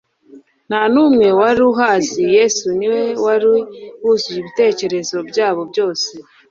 [0.69, 2.21] Nta n'umwe wari uhazi.
[2.37, 3.49] Yesu ni we wari
[4.03, 6.09] wuzuye ibitekerezo byabo byose.